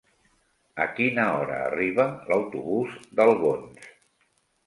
[0.83, 3.93] A quina hora arriba l'autobús d'Albons?